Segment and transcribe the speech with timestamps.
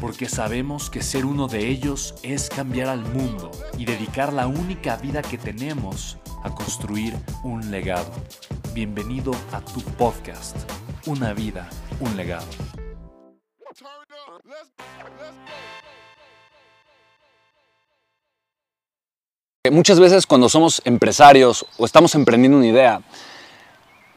[0.00, 4.96] porque sabemos que ser uno de ellos es cambiar al mundo y dedicar la única
[4.96, 8.10] vida que tenemos a construir un legado.
[8.74, 10.56] Bienvenido a tu podcast,
[11.06, 11.68] Una vida,
[12.00, 12.46] un legado.
[19.70, 23.02] Muchas veces cuando somos empresarios o estamos emprendiendo una idea,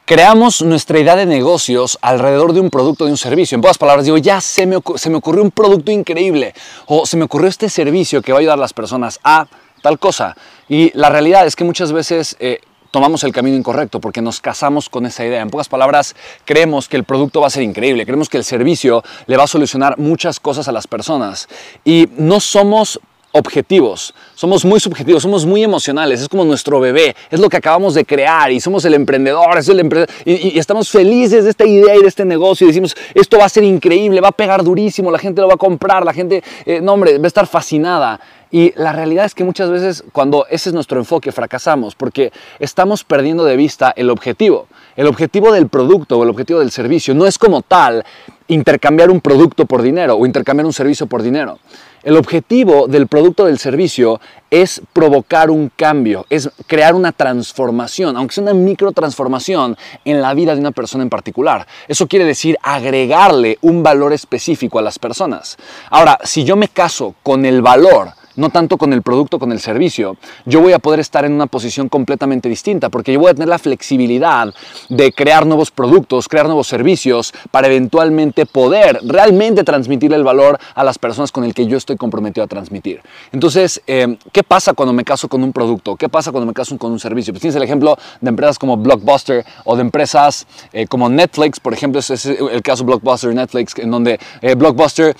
[0.10, 3.54] creamos nuestra idea de negocios alrededor de un producto, de un servicio.
[3.54, 6.56] En pocas palabras, digo, ya se me, se me ocurrió un producto increíble
[6.88, 9.46] o se me ocurrió este servicio que va a ayudar a las personas a
[9.84, 10.36] tal cosa.
[10.68, 14.90] Y la realidad es que muchas veces eh, tomamos el camino incorrecto porque nos casamos
[14.90, 15.44] con esa idea.
[15.44, 19.04] En pocas palabras, creemos que el producto va a ser increíble, creemos que el servicio
[19.28, 21.48] le va a solucionar muchas cosas a las personas
[21.86, 23.00] y no somos
[23.32, 27.94] objetivos, somos muy subjetivos, somos muy emocionales, es como nuestro bebé, es lo que acabamos
[27.94, 29.80] de crear y somos el emprendedor, es el
[30.26, 33.50] y, estamos felices de esta idea y de este negocio y decimos, esto va a
[33.50, 36.82] ser increíble, va a pegar durísimo, la gente lo va a comprar, la gente, eh,
[36.82, 38.20] no hombre, va a estar fascinada.
[38.52, 43.04] Y la realidad es que muchas veces cuando ese es nuestro enfoque fracasamos porque estamos
[43.04, 44.68] perdiendo de vista el objetivo.
[44.96, 48.04] El objetivo del producto o el objetivo del servicio no es como tal
[48.48, 51.60] intercambiar un producto por dinero o intercambiar un servicio por dinero.
[52.02, 58.18] El objetivo del producto o del servicio es provocar un cambio, es crear una transformación,
[58.18, 61.68] aunque sea una micro transformación en la vida de una persona en particular.
[61.88, 65.58] Eso quiere decir agregarle un valor específico a las personas.
[65.92, 69.60] Ahora, si yo me caso con el valor no tanto con el producto, con el
[69.60, 73.34] servicio, yo voy a poder estar en una posición completamente distinta, porque yo voy a
[73.34, 74.54] tener la flexibilidad
[74.88, 80.84] de crear nuevos productos, crear nuevos servicios, para eventualmente poder realmente transmitir el valor a
[80.84, 83.02] las personas con el que yo estoy comprometido a transmitir.
[83.32, 85.96] Entonces, eh, ¿qué pasa cuando me caso con un producto?
[85.98, 87.34] ¿Qué pasa cuando me caso con un servicio?
[87.34, 91.74] Pues tienes el ejemplo de empresas como Blockbuster o de empresas eh, como Netflix, por
[91.74, 95.16] ejemplo, ese es el caso Blockbuster Netflix, en donde eh, Blockbuster,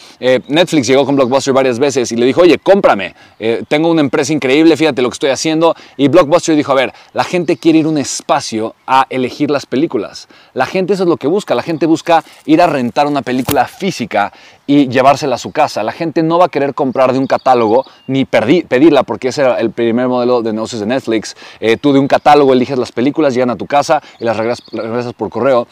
[0.48, 3.09] Netflix llegó con Blockbuster varias veces y le dijo, oye, cómprame
[3.40, 5.76] eh, tengo una empresa increíble, fíjate lo que estoy haciendo.
[5.98, 10.28] Y Blockbuster dijo, a ver, la gente quiere ir un espacio a elegir las películas.
[10.54, 13.66] La gente eso es lo que busca, la gente busca ir a rentar una película
[13.66, 14.34] física
[14.68, 15.82] y llevársela a su casa.
[15.82, 19.60] La gente no va a querer comprar de un catálogo ni pedirla, porque ese era
[19.60, 21.36] el primer modelo de negocios de Netflix.
[21.60, 25.14] Eh, tú de un catálogo eliges las películas, llegan a tu casa y las regresas
[25.14, 25.68] por correo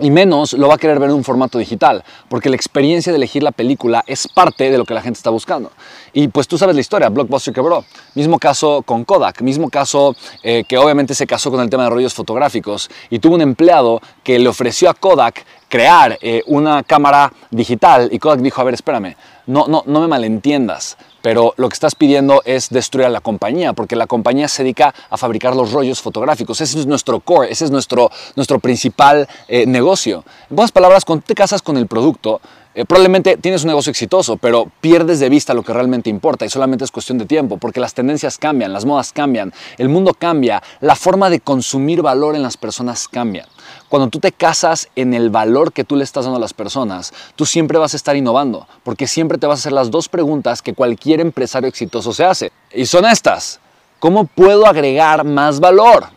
[0.00, 3.16] y menos lo va a querer ver en un formato digital, porque la experiencia de
[3.16, 5.70] elegir la película es parte de lo que la gente está buscando.
[6.12, 7.84] Y pues tú sabes la historia, Blockbuster quebró.
[8.14, 11.90] Mismo caso con Kodak, mismo caso eh, que obviamente se casó con el tema de
[11.90, 17.32] rollos fotográficos y tuvo un empleado que le ofreció a Kodak crear eh, una cámara
[17.50, 19.16] digital y Kodak dijo, a ver, espérame,
[19.46, 23.72] no, no, no me malentiendas, pero lo que estás pidiendo es destruir a la compañía,
[23.72, 26.60] porque la compañía se dedica a fabricar los rollos fotográficos.
[26.60, 30.24] Ese es nuestro core, ese es nuestro, nuestro principal eh, negocio.
[30.50, 32.40] En pocas palabras, cuando te casas con el producto,
[32.78, 36.48] eh, probablemente tienes un negocio exitoso, pero pierdes de vista lo que realmente importa y
[36.48, 40.62] solamente es cuestión de tiempo, porque las tendencias cambian, las modas cambian, el mundo cambia,
[40.80, 43.48] la forma de consumir valor en las personas cambia.
[43.88, 47.12] Cuando tú te casas en el valor que tú le estás dando a las personas,
[47.34, 50.62] tú siempre vas a estar innovando, porque siempre te vas a hacer las dos preguntas
[50.62, 52.52] que cualquier empresario exitoso se hace.
[52.72, 53.58] Y son estas.
[53.98, 56.10] ¿Cómo puedo agregar más valor?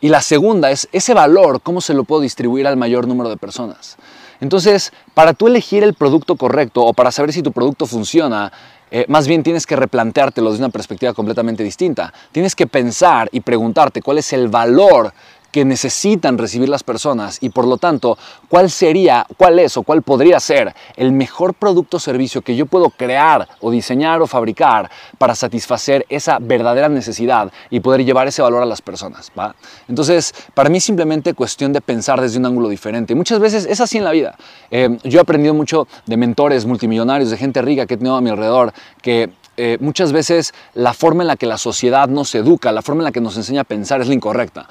[0.00, 3.36] Y la segunda es, ese valor, ¿cómo se lo puedo distribuir al mayor número de
[3.36, 3.96] personas?
[4.40, 8.52] Entonces, para tú elegir el producto correcto o para saber si tu producto funciona,
[8.90, 12.12] eh, más bien tienes que replanteártelo desde una perspectiva completamente distinta.
[12.32, 15.12] Tienes que pensar y preguntarte cuál es el valor
[15.50, 18.16] que necesitan recibir las personas y por lo tanto,
[18.48, 22.66] ¿cuál sería, cuál es o cuál podría ser el mejor producto o servicio que yo
[22.66, 28.42] puedo crear o diseñar o fabricar para satisfacer esa verdadera necesidad y poder llevar ese
[28.42, 29.30] valor a las personas?
[29.38, 29.54] ¿va?
[29.88, 33.14] Entonces, para mí simplemente cuestión de pensar desde un ángulo diferente.
[33.14, 34.36] Muchas veces es así en la vida.
[34.70, 38.20] Eh, yo he aprendido mucho de mentores multimillonarios, de gente rica que he tenido a
[38.20, 38.72] mi alrededor,
[39.02, 43.02] que eh, muchas veces la forma en la que la sociedad nos educa, la forma
[43.02, 44.66] en la que nos enseña a pensar es la incorrecta.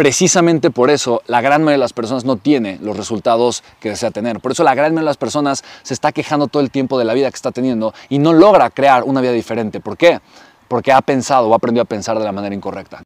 [0.00, 4.10] Precisamente por eso la gran mayoría de las personas no tiene los resultados que desea
[4.10, 4.40] tener.
[4.40, 7.04] Por eso la gran mayoría de las personas se está quejando todo el tiempo de
[7.04, 9.78] la vida que está teniendo y no logra crear una vida diferente.
[9.78, 10.20] ¿Por qué?
[10.68, 12.98] Porque ha pensado o ha aprendido a pensar de la manera incorrecta.